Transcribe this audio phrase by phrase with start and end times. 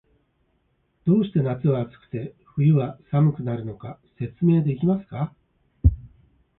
[1.05, 5.31] どうして夏は暑くて、冬は寒くなるのか、説明できますか？